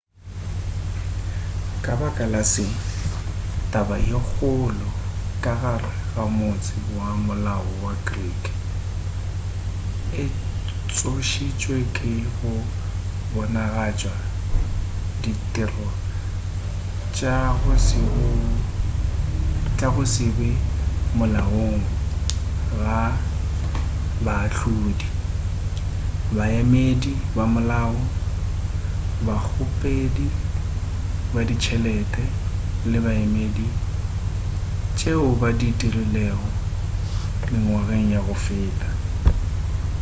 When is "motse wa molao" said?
6.37-7.67